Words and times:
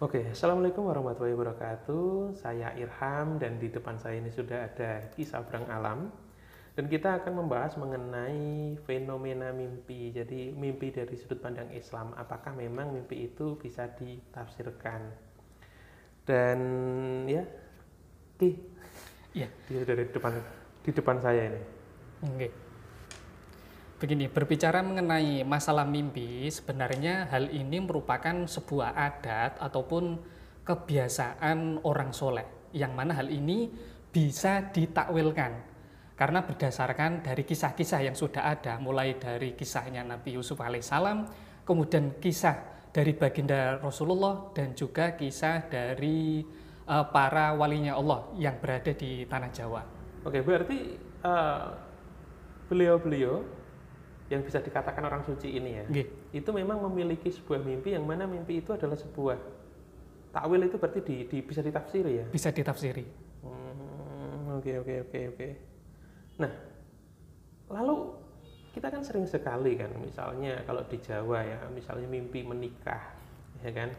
Oke, 0.00 0.32
Assalamualaikum 0.32 0.88
warahmatullahi 0.88 1.36
wabarakatuh. 1.36 2.32
Saya 2.32 2.72
Irham 2.72 3.36
dan 3.36 3.60
di 3.60 3.68
depan 3.68 4.00
saya 4.00 4.16
ini 4.16 4.32
sudah 4.32 4.72
ada 4.72 5.12
kisah 5.12 5.44
berang 5.44 5.68
alam. 5.68 6.08
Dan 6.72 6.88
kita 6.88 7.20
akan 7.20 7.44
membahas 7.44 7.76
mengenai 7.76 8.80
fenomena 8.88 9.52
mimpi. 9.52 10.08
Jadi 10.08 10.56
mimpi 10.56 10.88
dari 10.88 11.12
sudut 11.20 11.44
pandang 11.44 11.68
Islam, 11.76 12.16
apakah 12.16 12.56
memang 12.56 12.96
mimpi 12.96 13.28
itu 13.28 13.60
bisa 13.60 13.92
ditafsirkan? 13.92 15.04
Dan 16.24 16.58
ya, 17.28 17.44
Ki, 18.40 18.56
Iya. 19.36 19.52
dia 19.68 19.84
dari 19.84 20.08
depan 20.08 20.32
di 20.80 20.90
depan 20.96 21.20
saya 21.20 21.44
ini. 21.44 21.60
Oke. 22.24 22.69
Begini, 24.00 24.32
berbicara 24.32 24.80
mengenai 24.80 25.44
masalah 25.44 25.84
mimpi, 25.84 26.48
sebenarnya 26.48 27.28
hal 27.28 27.52
ini 27.52 27.84
merupakan 27.84 28.32
sebuah 28.48 28.96
adat 28.96 29.60
ataupun 29.60 30.16
kebiasaan 30.64 31.84
orang 31.84 32.08
soleh, 32.08 32.72
yang 32.72 32.96
mana 32.96 33.12
hal 33.12 33.28
ini 33.28 33.68
bisa 34.08 34.72
ditakwilkan 34.72 35.52
karena 36.16 36.40
berdasarkan 36.44 37.20
dari 37.20 37.44
kisah-kisah 37.44 38.00
yang 38.08 38.16
sudah 38.16 38.48
ada, 38.48 38.80
mulai 38.80 39.20
dari 39.20 39.52
kisahnya 39.52 40.00
Nabi 40.00 40.40
Yusuf 40.40 40.60
alaihissalam, 40.60 41.28
kemudian 41.68 42.16
kisah 42.24 42.88
dari 42.92 43.12
baginda 43.12 43.80
Rasulullah 43.84 44.48
dan 44.56 44.72
juga 44.76 45.12
kisah 45.12 45.68
dari 45.68 46.40
eh, 46.88 47.04
para 47.12 47.52
walinya 47.52 48.00
Allah 48.00 48.32
yang 48.40 48.56
berada 48.60 48.96
di 48.96 49.28
tanah 49.28 49.48
Jawa. 49.52 49.84
Oke, 50.24 50.40
berarti 50.40 50.96
eh, 51.24 51.64
beliau-beliau 52.68 53.59
yang 54.30 54.40
bisa 54.40 54.62
dikatakan 54.62 55.02
orang 55.02 55.26
suci 55.26 55.50
ini 55.50 55.70
ya, 55.74 55.84
Nggih. 55.90 56.06
itu 56.32 56.50
memang 56.54 56.78
memiliki 56.86 57.28
sebuah 57.28 57.60
mimpi 57.60 57.92
yang 57.92 58.06
mana 58.06 58.24
mimpi 58.24 58.62
itu 58.62 58.70
adalah 58.70 58.94
sebuah 58.94 59.36
takwil 60.30 60.62
itu 60.62 60.78
berarti 60.78 61.00
di, 61.02 61.16
di- 61.26 61.42
bisa 61.42 61.60
ditafsiri 61.60 62.12
ya. 62.14 62.26
bisa 62.30 62.48
ditafsiri. 62.48 63.04
Hmm, 63.42 64.54
Oke 64.54 64.78
oke 64.78 64.94
oke 65.02 65.20
oke. 65.34 65.48
Nah, 66.38 66.52
lalu 67.68 67.94
kita 68.70 68.86
kan 68.86 69.02
sering 69.02 69.26
sekali 69.26 69.74
kan, 69.74 69.90
misalnya 69.98 70.62
kalau 70.62 70.86
di 70.86 71.02
Jawa 71.02 71.42
ya, 71.42 71.58
misalnya 71.74 72.06
mimpi 72.06 72.46
menikah, 72.46 73.02
ya 73.66 73.74
kan, 73.74 73.90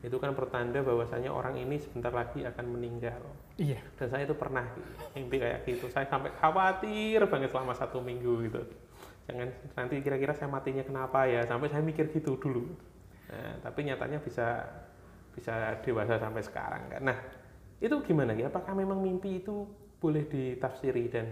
itu 0.00 0.16
kan 0.16 0.32
pertanda 0.32 0.80
bahwasanya 0.80 1.28
orang 1.28 1.60
ini 1.60 1.76
sebentar 1.76 2.08
lagi 2.08 2.40
akan 2.40 2.66
meninggal. 2.72 3.20
Iya. 3.60 3.84
Dan 4.00 4.08
saya 4.08 4.24
itu 4.24 4.32
pernah 4.32 4.64
mimpi 5.12 5.36
kayak 5.38 5.68
gitu. 5.68 5.92
Saya 5.92 6.08
sampai 6.08 6.32
khawatir 6.34 7.20
banget 7.28 7.52
selama 7.52 7.76
satu 7.76 8.00
minggu 8.00 8.48
gitu. 8.48 8.64
Jangan 9.24 9.48
nanti 9.76 9.94
kira-kira 10.04 10.36
saya 10.36 10.52
matinya 10.52 10.84
kenapa 10.84 11.24
ya? 11.24 11.44
Sampai 11.48 11.72
saya 11.72 11.80
mikir 11.80 12.12
gitu 12.12 12.36
dulu. 12.36 12.68
Nah, 13.32 13.56
tapi 13.64 13.88
nyatanya 13.88 14.20
bisa 14.20 14.68
bisa 15.32 15.80
dewasa 15.82 16.20
sampai 16.20 16.42
sekarang 16.44 16.82
kan. 16.92 17.02
Nah, 17.02 17.18
itu 17.80 17.96
gimana 18.04 18.36
ya? 18.36 18.52
Apakah 18.52 18.76
memang 18.76 19.00
mimpi 19.00 19.40
itu 19.42 19.64
boleh 19.98 20.28
ditafsiri 20.28 21.08
dan 21.08 21.26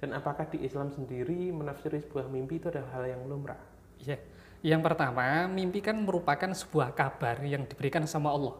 dan 0.00 0.16
apakah 0.16 0.48
di 0.48 0.64
Islam 0.64 0.92
sendiri 0.92 1.52
menafsiri 1.52 2.00
sebuah 2.00 2.28
mimpi 2.28 2.60
itu 2.60 2.72
adalah 2.72 3.00
hal 3.00 3.04
yang 3.08 3.22
lumrah? 3.28 3.60
Iya. 4.00 4.16
Yang 4.60 4.92
pertama, 4.92 5.48
mimpi 5.48 5.80
kan 5.80 5.96
merupakan 5.96 6.52
sebuah 6.52 6.92
kabar 6.92 7.40
yang 7.44 7.64
diberikan 7.64 8.04
sama 8.04 8.32
Allah 8.32 8.56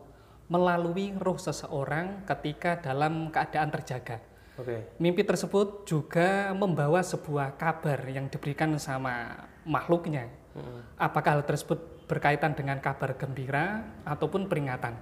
melalui 0.51 1.15
roh 1.15 1.39
seseorang 1.39 2.27
ketika 2.27 2.81
dalam 2.83 3.31
keadaan 3.31 3.71
terjaga. 3.71 4.19
Oke. 4.61 5.01
Mimpi 5.01 5.25
tersebut 5.25 5.89
juga 5.89 6.53
membawa 6.53 7.01
sebuah 7.01 7.57
kabar 7.57 8.05
yang 8.13 8.29
diberikan 8.29 8.77
sama 8.77 9.49
makhluknya. 9.65 10.29
Mm-mm. 10.53 11.01
Apakah 11.01 11.41
hal 11.41 11.45
tersebut 11.49 12.05
berkaitan 12.11 12.59
dengan 12.59 12.83
kabar 12.83 13.15
gembira 13.15 13.87
ataupun 14.03 14.51
peringatan. 14.51 14.99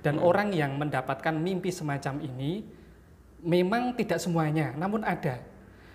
Dan 0.00 0.18
orang 0.18 0.50
yang 0.50 0.74
mendapatkan 0.80 1.32
mimpi 1.36 1.70
semacam 1.70 2.18
ini 2.24 2.64
memang 3.44 3.94
tidak 3.94 4.18
semuanya, 4.18 4.72
namun 4.74 5.06
ada. 5.06 5.40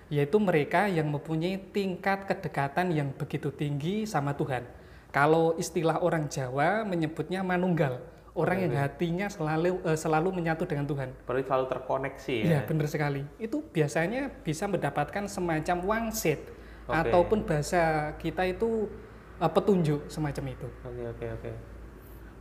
Yaitu 0.07 0.37
mereka 0.37 0.85
yang 0.85 1.09
mempunyai 1.09 1.57
tingkat 1.73 2.29
kedekatan 2.29 2.93
yang 2.93 3.09
begitu 3.17 3.49
tinggi 3.49 4.05
sama 4.05 4.37
Tuhan. 4.37 4.63
Kalau 5.09 5.57
istilah 5.57 5.99
orang 6.05 6.29
Jawa 6.29 6.85
menyebutnya 6.85 7.41
manunggal, 7.41 7.99
orang 8.35 8.67
yang 8.67 8.75
hatinya 8.75 9.27
selalu 9.31 9.79
eh, 9.81 9.97
selalu 9.97 10.29
menyatu 10.35 10.67
dengan 10.67 10.85
Tuhan. 10.85 11.09
Berarti 11.23 11.43
selalu 11.47 11.65
terkoneksi 11.71 12.35
ya. 12.35 12.45
Iya, 12.45 12.59
benar 12.67 12.87
sekali. 12.91 13.21
Itu 13.39 13.63
biasanya 13.71 14.27
bisa 14.43 14.67
mendapatkan 14.67 15.23
semacam 15.25 15.77
wangsit 15.81 16.51
Oke. 16.85 16.93
ataupun 16.93 17.47
bahasa 17.47 18.13
kita 18.19 18.43
itu 18.45 18.91
eh, 19.39 19.51
petunjuk 19.51 20.11
semacam 20.11 20.43
itu. 20.51 20.67
Oke 20.83 21.03
oke 21.09 21.25
oke. 21.39 21.51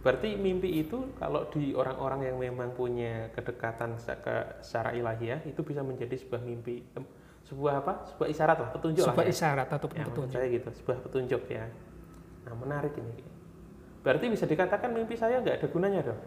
Berarti 0.04 0.36
mimpi 0.36 0.84
itu 0.84 1.16
kalau 1.16 1.48
di 1.48 1.72
orang-orang 1.72 2.28
yang 2.28 2.36
memang 2.36 2.76
punya 2.76 3.32
kedekatan 3.32 3.96
se- 3.96 4.20
ke 4.20 4.60
secara 4.60 4.92
ilahiyah 4.92 5.40
itu 5.48 5.64
bisa 5.64 5.80
menjadi 5.80 6.12
sebuah 6.20 6.44
mimpi, 6.44 6.84
sebuah 7.48 7.80
apa? 7.80 8.04
Sebuah 8.12 8.28
isyarat 8.28 8.58
lah, 8.60 8.68
petunjuk 8.76 9.00
Sebuah 9.00 9.24
lah. 9.24 9.32
ya. 9.32 9.32
isyarat 9.32 9.64
Ya, 9.64 9.72
menurut 9.80 10.04
petunjuk. 10.12 10.36
saya 10.36 10.46
gitu, 10.52 10.68
sebuah 10.76 10.98
petunjuk 11.08 11.42
ya. 11.48 11.64
Nah 12.44 12.52
menarik 12.52 12.92
ini. 13.00 13.16
Berarti 14.04 14.28
bisa 14.28 14.44
dikatakan 14.44 14.92
mimpi 14.92 15.16
saya 15.16 15.40
nggak 15.40 15.64
ada 15.64 15.66
gunanya 15.66 16.00
dong? 16.04 16.20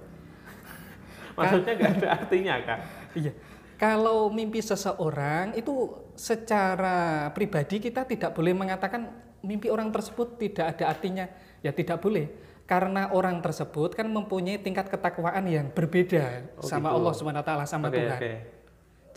Maksudnya 1.38 1.74
nggak 1.78 1.92
ada 2.02 2.08
artinya 2.18 2.56
kan? 2.66 2.80
Iya. 3.14 3.32
Kalau 3.78 4.34
mimpi 4.34 4.58
seseorang 4.58 5.54
itu 5.54 5.94
secara 6.18 7.30
pribadi 7.30 7.78
kita 7.78 8.10
tidak 8.10 8.34
boleh 8.34 8.58
mengatakan 8.58 9.06
mimpi 9.46 9.70
orang 9.70 9.94
tersebut 9.94 10.42
tidak 10.42 10.74
ada 10.74 10.90
artinya. 10.90 11.30
Ya 11.62 11.70
tidak 11.70 12.02
boleh. 12.02 12.26
Karena 12.66 13.14
orang 13.14 13.40
tersebut 13.40 13.94
kan 13.96 14.10
mempunyai 14.10 14.60
tingkat 14.60 14.90
ketakwaan 14.90 15.46
yang 15.48 15.70
berbeda 15.72 16.50
Oh, 16.58 16.66
sama 16.66 16.90
gitu. 16.92 16.98
Allah 17.00 17.14
Subhanahu 17.16 17.40
wa 17.40 17.48
taala 17.48 17.64
sama 17.70 17.88
Oke 17.88 18.02
Tuhan. 18.02 18.18
oke. 18.18 18.34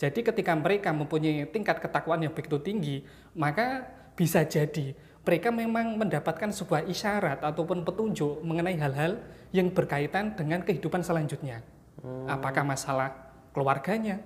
Jadi 0.01 0.19
ketika 0.23 0.53
mereka 0.55 0.89
mempunyai 0.93 1.45
tingkat 1.49 1.77
ketakwaan 1.77 2.21
yang 2.21 2.33
begitu 2.33 2.57
tinggi, 2.57 3.03
maka 3.33 3.85
bisa 4.13 4.41
jadi 4.41 4.93
mereka 5.21 5.53
memang 5.53 6.01
mendapatkan 6.01 6.49
sebuah 6.49 6.89
isyarat 6.89 7.45
ataupun 7.45 7.85
petunjuk 7.85 8.41
mengenai 8.41 8.73
hal-hal 8.81 9.21
yang 9.53 9.69
berkaitan 9.69 10.33
dengan 10.33 10.65
kehidupan 10.65 11.05
selanjutnya. 11.05 11.61
Apakah 12.25 12.65
masalah 12.65 13.13
keluarganya, 13.53 14.17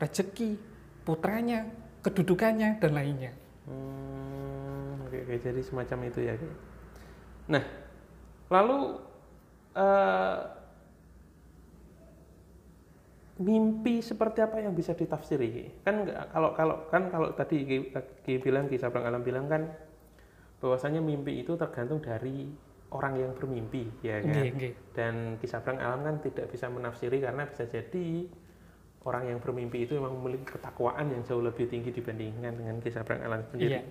rezeki, 0.00 0.58
putranya, 1.06 1.70
kedudukannya, 2.02 2.82
dan 2.82 2.90
lainnya. 2.90 3.32
Hmm, 3.70 5.06
oke, 5.06 5.14
oke, 5.22 5.34
jadi 5.38 5.60
semacam 5.62 5.98
itu 6.10 6.20
ya. 6.26 6.34
Nah, 7.46 7.62
lalu 8.50 8.78
eh, 9.78 10.38
mimpi 13.38 14.02
seperti 14.02 14.42
apa 14.42 14.58
yang 14.58 14.74
bisa 14.74 14.98
ditafsiri? 14.98 15.82
Kan 15.86 16.10
kalau 16.34 16.50
kalau 16.58 16.76
kan 16.90 17.06
kalau 17.10 17.30
tadi 17.38 17.62
Ki 18.26 18.42
bilang 18.42 18.66
Ki 18.66 18.82
Sabrang 18.82 19.06
Alam 19.06 19.22
bilang 19.22 19.46
kan 19.46 19.70
bahwasanya 20.62 21.02
mimpi 21.02 21.42
itu 21.42 21.58
tergantung 21.58 21.98
dari 21.98 22.46
orang 22.94 23.18
yang 23.18 23.32
bermimpi, 23.34 23.90
ya 24.04 24.22
kan? 24.22 24.30
Nggih, 24.30 24.50
nggih. 24.54 24.72
Dan 24.94 25.14
kisah 25.42 25.58
perang 25.64 25.82
alam 25.82 26.06
kan 26.06 26.16
tidak 26.22 26.46
bisa 26.54 26.70
menafsiri 26.70 27.18
karena 27.18 27.48
bisa 27.50 27.66
jadi 27.66 28.30
orang 29.02 29.34
yang 29.34 29.38
bermimpi 29.42 29.82
itu 29.82 29.98
memang 29.98 30.14
memiliki 30.22 30.54
ketakwaan 30.54 31.10
yang 31.10 31.26
jauh 31.26 31.42
lebih 31.42 31.66
tinggi 31.66 31.90
dibandingkan 31.90 32.54
dengan 32.54 32.78
kisah 32.78 33.02
perang 33.02 33.26
alam 33.26 33.42
sendiri. 33.50 33.80
Iya. 33.80 33.82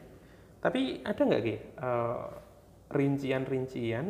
Tapi 0.62 1.04
ada 1.04 1.22
nggak 1.28 1.44
Ki 1.44 1.56
eh, 1.60 2.26
rincian-rincian 2.94 4.06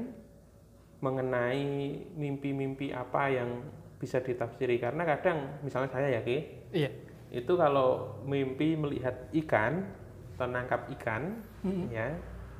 mengenai 1.01 1.65
mimpi-mimpi 2.13 2.93
apa 2.93 3.33
yang 3.33 3.65
bisa 3.97 4.21
ditafsiri? 4.21 4.77
Karena 4.77 5.01
kadang 5.07 5.65
misalnya 5.65 5.89
saya 5.89 6.07
ya 6.13 6.21
Ki, 6.21 6.37
Iya. 6.75 6.91
itu 7.33 7.53
kalau 7.57 8.21
mimpi 8.27 8.77
melihat 8.77 9.31
ikan 9.33 9.87
atau 10.37 10.45
nangkap 10.45 10.85
ikan 10.99 11.41
ya 11.93 12.13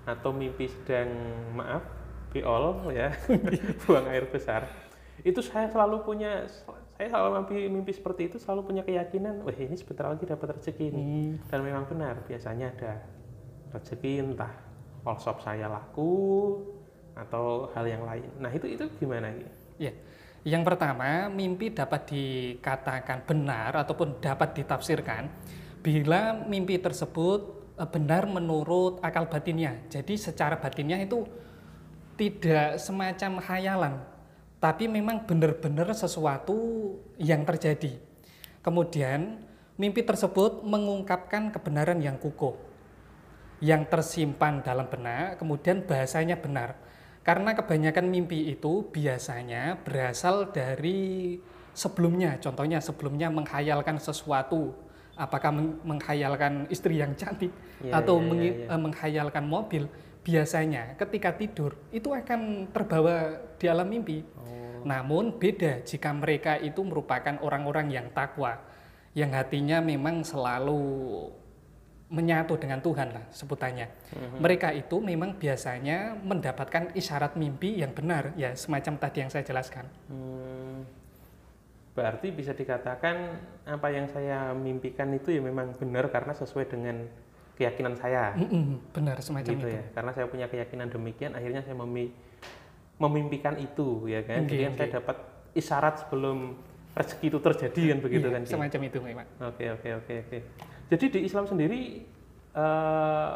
atau 0.06 0.34
mimpi 0.34 0.66
sedang 0.68 1.10
maaf 1.54 1.84
beol 2.32 2.90
ya 2.90 3.12
buang 3.86 4.08
air 4.08 4.26
besar 4.32 4.66
itu 5.22 5.38
saya 5.44 5.70
selalu 5.70 6.02
punya 6.02 6.48
saya 6.98 7.08
selalu 7.12 7.30
mimpi 7.44 7.56
mimpi 7.70 7.92
seperti 7.94 8.32
itu 8.34 8.38
selalu 8.42 8.74
punya 8.74 8.84
keyakinan 8.88 9.46
wah 9.46 9.54
ini 9.54 9.78
sebentar 9.78 10.10
lagi 10.10 10.26
dapat 10.26 10.58
rezeki 10.58 10.86
ini 10.90 11.04
Hmm. 11.04 11.32
dan 11.52 11.60
memang 11.62 11.86
benar 11.86 12.16
biasanya 12.26 12.74
ada 12.74 12.94
rezeki 13.76 14.12
entah 14.32 14.54
all 15.06 15.18
shop 15.22 15.44
saya 15.46 15.70
laku 15.70 16.58
atau 17.14 17.70
hal 17.76 17.86
yang 17.86 18.04
lain 18.08 18.26
nah 18.40 18.50
itu 18.50 18.66
itu 18.66 18.88
gimana? 18.98 19.30
Ya. 19.78 19.94
Yang 20.42 20.74
pertama, 20.74 21.30
mimpi 21.30 21.70
dapat 21.70 22.10
dikatakan 22.10 23.30
benar 23.30 23.78
ataupun 23.78 24.18
dapat 24.18 24.58
ditafsirkan 24.58 25.30
bila 25.86 26.34
mimpi 26.50 26.82
tersebut 26.82 27.61
benar 27.90 28.30
menurut 28.30 29.02
akal 29.02 29.26
batinnya. 29.26 29.82
Jadi 29.90 30.20
secara 30.20 30.60
batinnya 30.60 31.02
itu 31.02 31.26
tidak 32.20 32.78
semacam 32.78 33.42
khayalan, 33.42 33.94
tapi 34.62 34.86
memang 34.86 35.26
benar-benar 35.26 35.90
sesuatu 35.98 36.94
yang 37.18 37.42
terjadi. 37.48 37.98
Kemudian, 38.62 39.42
mimpi 39.82 40.06
tersebut 40.06 40.62
mengungkapkan 40.62 41.50
kebenaran 41.50 41.98
yang 41.98 42.22
kukuh, 42.22 42.54
yang 43.58 43.90
tersimpan 43.90 44.62
dalam 44.62 44.86
benak, 44.86 45.42
kemudian 45.42 45.82
bahasanya 45.82 46.38
benar. 46.38 46.78
Karena 47.22 47.54
kebanyakan 47.54 48.10
mimpi 48.10 48.54
itu 48.54 48.86
biasanya 48.90 49.82
berasal 49.82 50.50
dari 50.54 51.38
sebelumnya. 51.74 52.38
Contohnya 52.42 52.82
sebelumnya 52.82 53.30
menghayalkan 53.30 53.98
sesuatu, 53.98 54.74
apakah 55.22 55.54
meng- 55.54 55.78
menghayalkan 55.86 56.66
istri 56.74 56.98
yang 56.98 57.14
cantik 57.14 57.54
Iya, 57.86 58.02
atau 58.02 58.18
iya, 58.18 58.26
mengi- 58.26 58.56
iya, 58.58 58.68
iya. 58.74 58.78
menghayalkan 58.82 59.46
mobil. 59.46 59.86
Biasanya 60.22 60.98
ketika 60.98 61.34
tidur 61.38 61.78
itu 61.94 62.10
akan 62.10 62.70
terbawa 62.74 63.38
di 63.58 63.66
alam 63.70 63.86
mimpi. 63.86 64.26
Oh. 64.38 64.82
Namun 64.86 65.38
beda 65.38 65.86
jika 65.86 66.10
mereka 66.14 66.58
itu 66.58 66.82
merupakan 66.82 67.38
orang-orang 67.42 67.94
yang 67.94 68.10
takwa, 68.10 68.58
yang 69.14 69.30
hatinya 69.34 69.78
memang 69.82 70.26
selalu 70.26 70.82
menyatu 72.12 72.60
dengan 72.60 72.84
Tuhan 72.84 73.16
lah 73.16 73.24
sebutannya. 73.32 73.88
Mereka 74.44 74.76
itu 74.76 75.00
memang 75.00 75.40
biasanya 75.40 76.20
mendapatkan 76.20 76.92
isyarat 76.92 77.40
mimpi 77.40 77.80
yang 77.80 77.96
benar, 77.96 78.36
ya 78.36 78.52
semacam 78.52 79.00
tadi 79.00 79.18
yang 79.24 79.32
saya 79.32 79.48
jelaskan. 79.48 79.88
Hmm, 80.12 80.84
berarti 81.92 82.32
bisa 82.32 82.52
dikatakan 82.52 83.16
apa 83.66 83.88
yang 83.90 84.08
saya 84.08 84.52
mimpikan 84.52 85.12
itu 85.12 85.30
ya 85.30 85.42
memang 85.42 85.76
benar 85.76 86.08
karena 86.08 86.32
sesuai 86.32 86.66
dengan 86.66 87.04
keyakinan 87.52 87.94
saya. 87.94 88.32
Mm-mm, 88.34 88.80
benar 88.90 89.20
semacam 89.20 89.52
gitu 89.52 89.68
itu. 89.68 89.76
ya 89.76 89.84
karena 89.92 90.12
saya 90.12 90.26
punya 90.26 90.48
keyakinan 90.48 90.88
demikian 90.88 91.32
akhirnya 91.32 91.62
saya 91.62 91.76
memi- 91.76 92.16
memimpikan 92.96 93.54
itu 93.56 94.08
ya 94.08 94.24
kan 94.24 94.46
Oke, 94.46 94.50
jadi 94.50 94.64
oke. 94.68 94.78
saya 94.78 94.90
dapat 94.98 95.18
isyarat 95.52 95.96
sebelum 96.00 96.56
rezeki 96.92 97.26
itu 97.28 97.40
terjadi 97.40 97.82
kan 97.88 97.98
begitu 98.00 98.28
Iya, 98.28 98.34
kan 98.34 98.42
semacam 98.46 98.82
itu 98.84 98.98
memang. 99.00 99.28
oke 99.42 99.64
oke 99.74 99.90
oke 100.00 100.14
oke 100.26 100.38
jadi 100.88 101.06
di 101.08 101.20
Islam 101.24 101.46
sendiri 101.46 101.82
eh, 102.52 103.36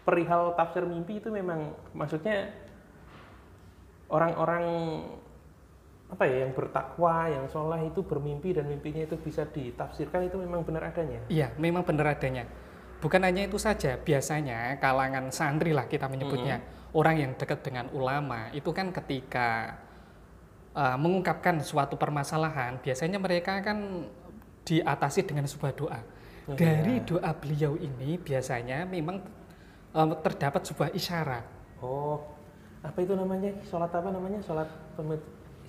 perihal 0.00 0.54
tafsir 0.54 0.82
mimpi 0.82 1.18
itu 1.18 1.28
memang 1.28 1.70
maksudnya 1.92 2.50
orang-orang 4.08 4.64
apa 6.10 6.26
ya 6.26 6.42
yang 6.42 6.52
bertakwa 6.52 7.30
yang 7.30 7.46
soleh 7.46 7.86
itu 7.86 8.02
bermimpi 8.02 8.50
dan 8.50 8.66
mimpinya 8.66 9.06
itu 9.06 9.14
bisa 9.14 9.46
ditafsirkan 9.46 10.26
itu 10.26 10.36
memang 10.42 10.66
benar 10.66 10.90
adanya? 10.90 11.22
Iya, 11.30 11.54
memang 11.54 11.86
benar 11.86 12.18
adanya. 12.18 12.50
Bukan 13.00 13.22
hanya 13.22 13.46
itu 13.46 13.56
saja, 13.56 13.96
biasanya 13.96 14.76
kalangan 14.82 15.30
santri 15.32 15.72
lah 15.72 15.88
kita 15.88 16.10
menyebutnya, 16.10 16.60
orang 16.92 17.16
yang 17.16 17.32
dekat 17.38 17.64
dengan 17.64 17.88
ulama, 17.96 18.52
itu 18.52 18.68
kan 18.76 18.92
ketika 18.92 19.80
uh, 20.76 20.98
mengungkapkan 21.00 21.62
suatu 21.64 21.96
permasalahan, 21.96 22.76
biasanya 22.82 23.16
mereka 23.16 23.62
kan 23.64 24.04
diatasi 24.68 25.24
dengan 25.24 25.48
sebuah 25.48 25.72
doa. 25.72 26.00
Oh, 26.44 26.58
Dari 26.58 27.00
doa 27.06 27.30
beliau 27.32 27.78
ini 27.80 28.20
biasanya 28.20 28.84
memang 28.84 29.22
um, 29.96 30.10
terdapat 30.20 30.66
sebuah 30.68 30.92
isyarat, 30.92 31.46
oh 31.80 32.20
apa 32.84 32.98
itu 33.00 33.12
namanya? 33.12 33.52
Sholat 33.64 33.92
apa 33.92 34.08
namanya? 34.12 34.40
Sholat 34.44 34.68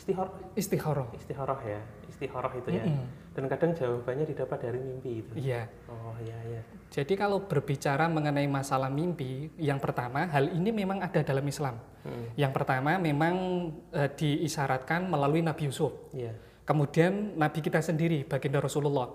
istihor 0.02 0.28
istikharah. 0.58 1.06
istihoroh 1.14 1.62
ya 1.62 1.78
istihoroh 2.10 2.50
itu 2.58 2.70
ya 2.74 2.84
Mm-mm. 2.90 3.06
dan 3.38 3.44
kadang 3.46 3.72
jawabannya 3.78 4.26
didapat 4.26 4.58
dari 4.58 4.80
mimpi 4.82 5.22
itu 5.22 5.34
Iya. 5.38 5.70
oh 5.88 6.18
iya 6.26 6.38
iya 6.50 6.62
Jadi 6.92 7.14
kalau 7.16 7.46
berbicara 7.48 8.12
mengenai 8.12 8.52
masalah 8.52 8.92
mimpi, 8.92 9.48
yang 9.56 9.80
pertama 9.80 10.28
hal 10.28 10.52
ini 10.52 10.76
memang 10.76 11.00
ada 11.00 11.24
dalam 11.24 11.46
Islam. 11.48 11.80
Hmm, 12.04 12.28
Yang 12.36 12.52
pertama 12.52 13.00
memang 13.00 13.36
eh, 13.96 14.12
diisyaratkan 14.12 15.08
melalui 15.08 15.40
Nabi 15.40 15.72
Yusuf. 15.72 15.96
iya 16.12 16.36
Kemudian 16.68 17.40
Nabi 17.40 17.64
kita 17.64 17.80
sendiri, 17.80 18.28
baginda 18.28 18.60
Rasulullah. 18.60 19.08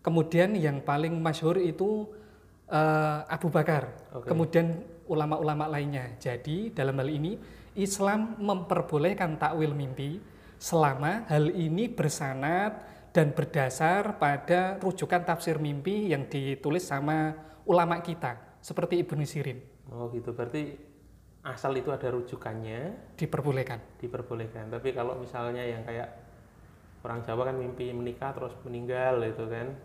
Kemudian 0.00 0.56
yang 0.56 0.80
paling 0.80 1.12
masyhur 1.20 1.60
itu 1.60 2.08
eh, 2.68 3.18
Abu 3.28 3.52
Bakar. 3.52 3.92
Oke. 4.16 4.32
Kemudian 4.32 4.72
ulama-ulama 5.04 5.68
lainnya. 5.68 6.16
Jadi 6.16 6.72
dalam 6.72 6.96
hal 6.96 7.12
ini 7.12 7.36
Islam 7.74 8.38
memperbolehkan 8.38 9.34
takwil 9.34 9.74
mimpi 9.74 10.22
selama 10.62 11.26
hal 11.26 11.50
ini 11.50 11.90
bersanad 11.90 12.78
dan 13.10 13.34
berdasar 13.34 14.18
pada 14.18 14.78
rujukan 14.78 15.26
tafsir 15.26 15.58
mimpi 15.58 16.10
yang 16.10 16.26
ditulis 16.30 16.86
sama 16.86 17.34
ulama 17.66 17.98
kita 17.98 18.58
seperti 18.62 19.02
Ibnu 19.02 19.26
Sirin. 19.26 19.58
Oh 19.90 20.06
gitu. 20.14 20.30
Berarti 20.30 20.78
asal 21.42 21.74
itu 21.78 21.90
ada 21.90 22.10
rujukannya? 22.14 23.14
Diperbolehkan. 23.18 23.78
diperbolehkan. 23.98 24.70
Tapi 24.70 24.94
kalau 24.94 25.18
misalnya 25.18 25.62
yang 25.66 25.82
kayak 25.82 26.08
orang 27.04 27.20
Jawa 27.26 27.52
kan 27.52 27.56
mimpi 27.58 27.90
menikah 27.90 28.32
terus 28.32 28.54
meninggal 28.62 29.18
itu 29.22 29.44
kan? 29.50 29.68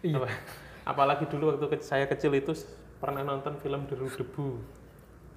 Iya. 0.00 0.16
Apa- 0.16 0.40
apalagi 0.88 1.28
dulu 1.28 1.52
waktu 1.52 1.84
saya 1.84 2.08
kecil 2.08 2.32
itu 2.32 2.56
pernah 2.96 3.20
nonton 3.20 3.60
film 3.60 3.84
Deru 3.84 4.08
Debu 4.08 4.79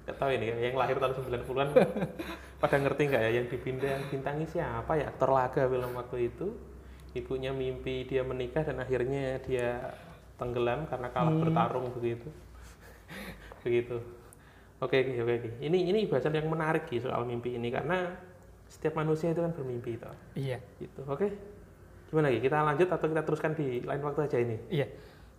Gak 0.04 0.16
tahu 0.20 0.30
ini 0.36 0.52
ya, 0.52 0.56
yang 0.68 0.76
lahir 0.76 1.00
tahun 1.00 1.16
90-an 1.16 1.68
pada 2.62 2.76
ngerti 2.76 3.02
nggak 3.08 3.22
ya 3.24 3.30
yang 3.40 3.46
dipindah 3.48 3.96
bintangi 4.12 4.44
siapa 4.44 5.00
ya? 5.00 5.08
Aktor 5.08 5.32
laga 5.32 5.64
film 5.64 5.96
waktu 5.96 6.28
itu. 6.28 6.52
Ibunya 7.14 7.54
mimpi 7.54 8.04
dia 8.04 8.20
menikah 8.26 8.66
dan 8.66 8.82
akhirnya 8.82 9.38
dia 9.46 9.96
tenggelam 10.34 10.84
karena 10.90 11.08
kalah 11.14 11.32
bertarung 11.32 11.88
begitu. 11.94 12.26
Begitu. 13.64 13.96
Oke 14.82 15.00
oke 15.00 15.22
oke 15.22 15.50
ini 15.62 15.88
ini 15.88 16.04
bahasan 16.10 16.34
yang 16.34 16.50
menarik 16.50 16.90
Ki, 16.90 16.98
soal 16.98 17.22
mimpi 17.24 17.54
ini 17.54 17.70
karena 17.70 18.12
setiap 18.68 18.98
manusia 18.98 19.30
itu 19.30 19.40
kan 19.40 19.54
bermimpi 19.54 19.96
toh. 19.96 20.10
Iya. 20.34 20.58
gitu 20.82 21.06
oke? 21.06 21.30
Gimana 22.10 22.28
lagi 22.28 22.42
kita 22.42 22.58
lanjut 22.60 22.88
atau 22.90 23.06
kita 23.06 23.22
teruskan 23.22 23.52
di 23.54 23.80
lain 23.86 24.02
waktu 24.02 24.20
aja 24.26 24.38
ini? 24.42 24.56
Iya, 24.68 24.86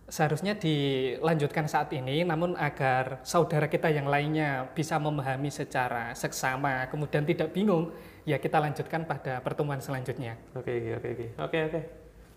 seharusnya 0.06 0.54
dilanjutkan 0.54 1.66
saat 1.66 1.90
ini, 1.94 2.22
namun 2.22 2.54
agar 2.54 3.20
saudara 3.26 3.66
kita 3.66 3.90
yang 3.90 4.06
lainnya 4.06 4.70
bisa 4.70 4.96
memahami 5.02 5.50
secara 5.50 6.14
seksama, 6.14 6.86
kemudian 6.86 7.26
tidak 7.26 7.50
bingung, 7.50 7.90
ya 8.22 8.38
kita 8.38 8.62
lanjutkan 8.62 9.06
pada 9.06 9.42
pertemuan 9.42 9.82
selanjutnya. 9.82 10.38
oke 10.54 10.70
oke 10.70 11.08
oke 11.10 11.26
oke 11.38 11.58
oke 11.70 11.80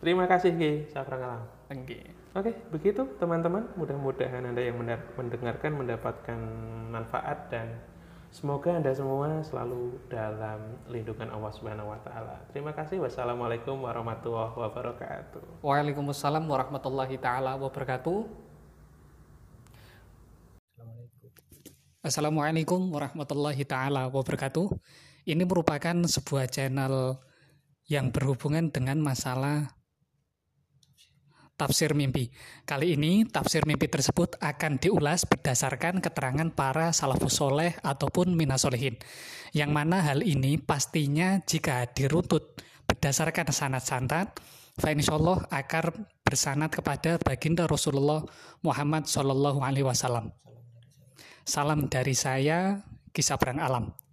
terima 0.02 0.26
kasih 0.26 0.54
Ki 0.58 0.72
Safran 0.90 1.22
Alam 1.22 1.44
Oke. 1.70 2.02
Oke, 2.34 2.54
begitu 2.74 3.06
teman-teman. 3.18 3.66
Mudah-mudahan 3.74 4.42
Anda 4.46 4.62
yang 4.62 4.78
mendengarkan 5.18 5.74
mendapatkan 5.74 6.40
manfaat 6.90 7.50
dan 7.50 7.78
semoga 8.30 8.78
Anda 8.78 8.94
semua 8.94 9.42
selalu 9.42 9.98
dalam 10.10 10.78
lindungan 10.90 11.30
Allah 11.34 11.52
Subhanahu 11.54 11.90
wa 11.90 12.00
taala. 12.06 12.38
Terima 12.54 12.74
kasih. 12.74 13.02
Wassalamualaikum 13.02 13.78
warahmatullahi 13.82 14.54
wabarakatuh. 14.54 15.66
Waalaikumsalam 15.66 16.46
warahmatullahi 16.46 17.18
taala 17.18 17.58
wabarakatuh. 17.58 18.50
Assalamualaikum 22.00 22.80
warahmatullahi 22.96 23.68
taala 23.68 24.08
wabarakatuh. 24.08 24.72
Ini 25.28 25.44
merupakan 25.44 25.94
sebuah 26.08 26.48
channel 26.48 27.20
yang 27.90 28.14
berhubungan 28.14 28.70
dengan 28.70 29.02
masalah 29.04 29.79
tafsir 31.60 31.92
mimpi. 31.92 32.32
Kali 32.64 32.96
ini 32.96 33.28
tafsir 33.28 33.68
mimpi 33.68 33.92
tersebut 33.92 34.40
akan 34.40 34.80
diulas 34.80 35.28
berdasarkan 35.28 36.00
keterangan 36.00 36.48
para 36.56 36.96
salafus 36.96 37.36
soleh 37.36 37.76
ataupun 37.84 38.32
minasolehin. 38.32 38.96
Yang 39.52 39.72
mana 39.76 40.00
hal 40.00 40.24
ini 40.24 40.56
pastinya 40.56 41.44
jika 41.44 41.84
diruntut 41.92 42.64
berdasarkan 42.88 43.52
sanat-sanat, 43.52 44.40
fa 44.80 44.90
insyaallah 44.96 45.52
akan 45.52 46.08
bersanat 46.24 46.72
kepada 46.72 47.20
baginda 47.20 47.68
Rasulullah 47.68 48.24
Muhammad 48.64 49.12
Shallallahu 49.12 49.60
Alaihi 49.60 49.84
Wasallam. 49.84 50.32
Salam 51.44 51.92
dari 51.92 52.16
saya, 52.16 52.80
Kisah 53.12 53.36
Perang 53.36 53.60
Alam. 53.60 54.09